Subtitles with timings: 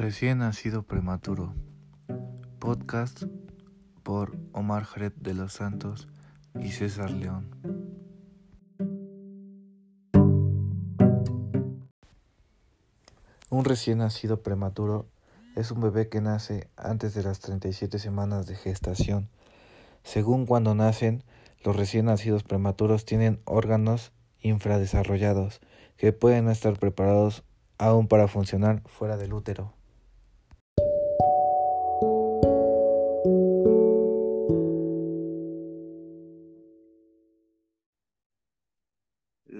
[0.00, 1.54] Recién nacido prematuro.
[2.58, 3.24] Podcast
[4.02, 6.08] por Omar Jared de los Santos
[6.58, 7.50] y César León.
[13.50, 15.06] Un recién nacido prematuro
[15.54, 19.28] es un bebé que nace antes de las 37 semanas de gestación.
[20.02, 21.24] Según cuando nacen,
[21.62, 25.60] los recién nacidos prematuros tienen órganos infradesarrollados
[25.98, 27.44] que pueden estar preparados
[27.76, 29.74] aún para funcionar fuera del útero.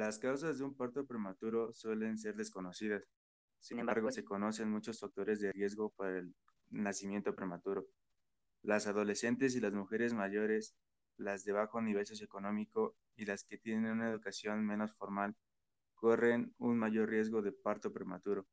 [0.00, 3.06] Las causas de un parto prematuro suelen ser desconocidas.
[3.58, 6.34] Sin embargo, se conocen muchos factores de riesgo para el
[6.70, 7.84] nacimiento prematuro.
[8.62, 10.74] Las adolescentes y las mujeres mayores,
[11.18, 15.36] las de bajo nivel socioeconómico y las que tienen una educación menos formal,
[15.96, 18.46] corren un mayor riesgo de parto prematuro.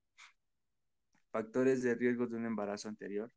[1.31, 3.31] Factores de riesgo de un embarazo anterior,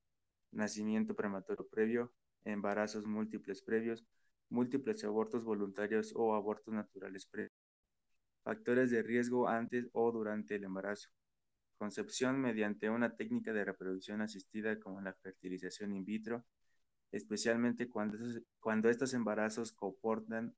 [0.50, 2.12] nacimiento prematuro previo,
[2.44, 4.04] embarazos múltiples previos,
[4.48, 7.59] múltiples abortos voluntarios o abortos naturales previos.
[8.42, 11.10] Factores de riesgo antes o durante el embarazo.
[11.76, 16.44] Concepción mediante una técnica de reproducción asistida como la fertilización in vitro,
[17.12, 18.18] especialmente cuando,
[18.60, 20.54] cuando estos embarazos comportan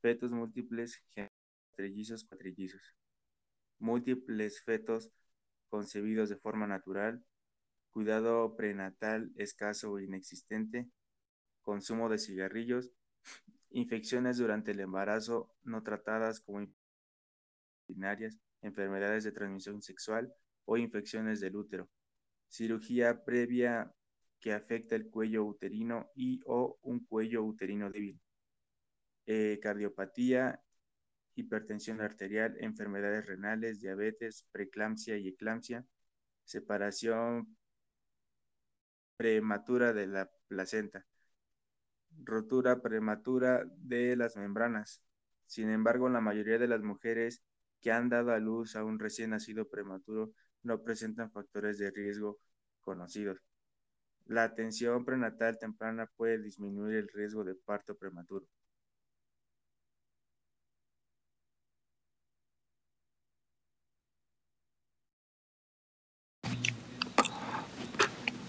[0.00, 1.02] fetos múltiples
[1.74, 2.94] trellizos cuatrillizos,
[3.78, 5.10] múltiples fetos
[5.68, 7.24] concebidos de forma natural,
[7.90, 10.90] cuidado prenatal escaso o inexistente,
[11.62, 12.90] consumo de cigarrillos,
[13.70, 16.66] infecciones durante el embarazo no tratadas como
[18.62, 20.32] enfermedades de transmisión sexual
[20.64, 21.88] o infecciones del útero,
[22.48, 23.92] cirugía previa
[24.40, 28.20] que afecta el cuello uterino y o un cuello uterino débil,
[29.26, 30.60] eh, cardiopatía,
[31.34, 35.86] hipertensión arterial, enfermedades renales, diabetes, preeclampsia y eclampsia,
[36.44, 37.56] separación
[39.16, 41.06] prematura de la placenta,
[42.24, 45.00] rotura prematura de las membranas.
[45.46, 47.42] Sin embargo, la mayoría de las mujeres
[47.82, 50.32] que han dado a luz a un recién nacido prematuro
[50.62, 52.38] no presentan factores de riesgo
[52.80, 53.38] conocidos.
[54.26, 58.46] La atención prenatal temprana puede disminuir el riesgo de parto prematuro.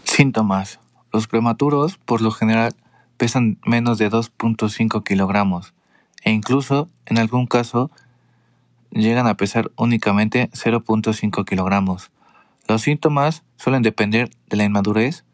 [0.04, 0.80] Síntomas.
[1.12, 2.76] Los prematuros, por lo general,
[3.18, 5.74] pesan menos de 2.5 kilogramos
[6.24, 7.92] e incluso, en algún caso,
[9.02, 12.12] llegan a pesar únicamente 0.5 kilogramos.
[12.68, 15.26] Los síntomas suelen depender de la inmadurez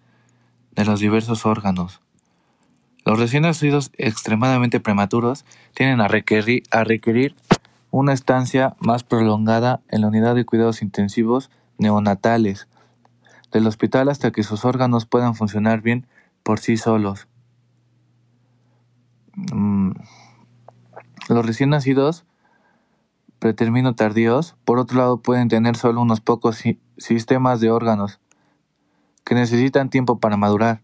[0.71, 2.01] de los diversos órganos.
[3.05, 7.35] Los recién nacidos extremadamente prematuros tienden a requerir, a requerir
[7.91, 12.67] una estancia más prolongada en la unidad de cuidados intensivos neonatales
[13.51, 16.07] del hospital hasta que sus órganos puedan funcionar bien
[16.43, 17.27] por sí solos.
[19.53, 19.91] Mm.
[21.29, 22.25] Los recién nacidos
[23.39, 26.61] pretermino tardíos, por otro lado, pueden tener solo unos pocos
[26.97, 28.19] sistemas de órganos
[29.23, 30.81] que necesitan tiempo para madurar.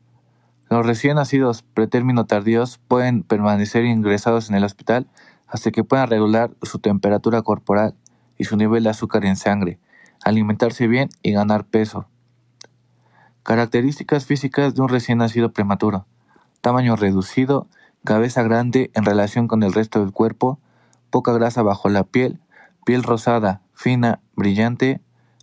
[0.70, 5.08] Los recién nacidos pretérmino tardíos pueden permanecer ingresados en el hospital
[5.48, 7.96] hasta que puedan regular su temperatura corporal
[8.38, 9.80] y su nivel de azúcar en sangre,
[10.24, 12.08] alimentarse bien y ganar peso.
[13.44, 16.08] Características físicas de un recién nacido prematuro.
[16.62, 17.68] Tamaño reducido,
[18.04, 20.60] cabeza grande en relación con el resto del cuerpo,
[21.12, 22.40] poca grasa bajo la piel,
[22.85, 25.01] piel rosada, fina, brillante,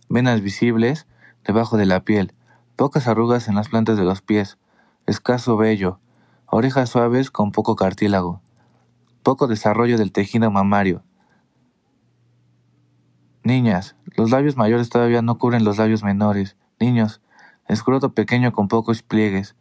[0.09, 1.05] venas visibles
[1.45, 2.33] debajo de la piel,
[2.75, 4.57] pocas arrugas en las plantas de los pies,
[5.05, 5.99] escaso vello,
[6.47, 8.41] orejas suaves con poco cartílago,
[9.21, 11.03] poco desarrollo del tejido mamario.
[13.43, 16.55] Niñas, los labios mayores todavía no cubren los labios menores.
[16.79, 17.21] Niños,
[17.67, 19.55] Escroto pequeño con pocos pliegues.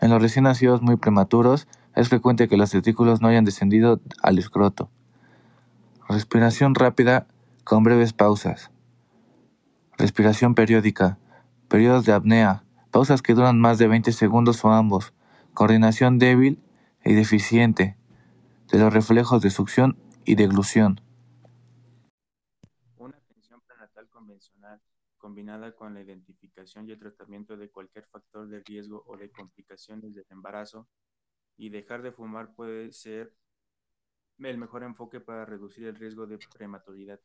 [0.00, 4.38] En los recién nacidos muy prematuros es frecuente que los testículos no hayan descendido al
[4.38, 4.90] escroto.
[6.08, 7.26] Respiración rápida
[7.64, 8.70] con breves pausas.
[9.98, 11.18] Respiración periódica.
[11.66, 12.62] Periodos de apnea.
[12.92, 15.12] Pausas que duran más de 20 segundos o ambos.
[15.52, 16.62] Coordinación débil
[17.04, 17.96] y deficiente
[18.70, 21.00] de los reflejos de succión y deglución.
[22.98, 24.80] Una atención prenatal convencional
[25.16, 30.14] combinada con la identificación y el tratamiento de cualquier factor de riesgo o de complicaciones
[30.14, 30.86] del embarazo,
[31.56, 33.34] y dejar de fumar puede ser
[34.38, 37.20] el mejor enfoque para reducir el riesgo de prematuridad.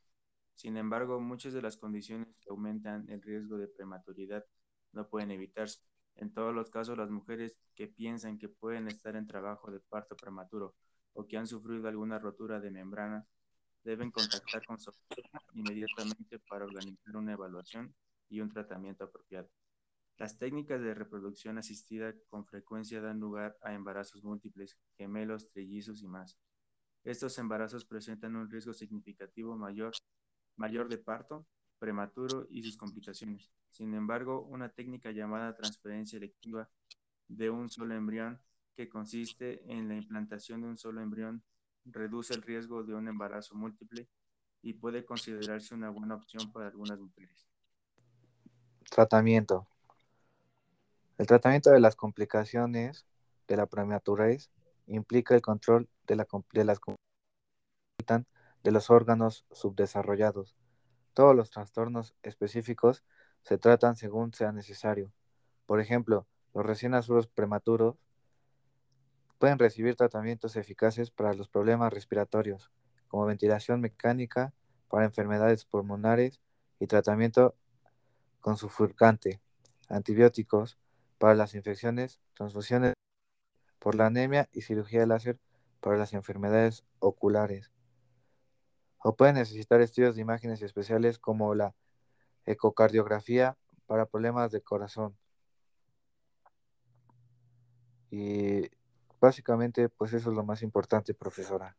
[0.55, 4.45] Sin embargo, muchas de las condiciones que aumentan el riesgo de prematuridad
[4.91, 5.79] no pueden evitarse.
[6.15, 10.15] En todos los casos, las mujeres que piensan que pueden estar en trabajo de parto
[10.15, 10.75] prematuro
[11.13, 13.25] o que han sufrido alguna rotura de membrana
[13.83, 14.91] deben contactar con su
[15.53, 17.93] inmediatamente para organizar una evaluación
[18.29, 19.49] y un tratamiento apropiado.
[20.17, 26.07] Las técnicas de reproducción asistida con frecuencia dan lugar a embarazos múltiples, gemelos, trillizos y
[26.07, 26.37] más.
[27.03, 29.93] Estos embarazos presentan un riesgo significativo mayor,
[30.55, 31.45] mayor de parto,
[31.79, 33.51] prematuro y sus complicaciones.
[33.71, 36.69] Sin embargo, una técnica llamada transferencia electiva
[37.27, 38.39] de un solo embrión,
[38.75, 41.43] que consiste en la implantación de un solo embrión,
[41.85, 44.07] reduce el riesgo de un embarazo múltiple
[44.61, 47.47] y puede considerarse una buena opción para algunas mujeres.
[48.89, 49.67] Tratamiento.
[51.17, 53.05] El tratamiento de las complicaciones
[53.47, 54.49] de la prematurez
[54.95, 56.79] implica el control de, la, de las
[58.63, 60.55] de los órganos subdesarrollados.
[61.13, 63.03] Todos los trastornos específicos
[63.41, 65.11] se tratan según sea necesario.
[65.65, 67.97] Por ejemplo, los recién nacidos prematuros
[69.39, 72.71] pueden recibir tratamientos eficaces para los problemas respiratorios,
[73.07, 74.53] como ventilación mecánica
[74.87, 76.41] para enfermedades pulmonares
[76.79, 77.55] y tratamiento
[78.39, 79.41] con sufurcante,
[79.89, 80.77] antibióticos
[81.17, 82.93] para las infecciones, transfusiones
[83.81, 85.39] por la anemia y cirugía láser
[85.79, 87.71] para las enfermedades oculares.
[88.99, 91.73] O pueden necesitar estudios de imágenes especiales como la
[92.45, 93.57] ecocardiografía
[93.87, 95.17] para problemas de corazón.
[98.11, 98.69] Y
[99.19, 101.75] básicamente, pues eso es lo más importante, profesora.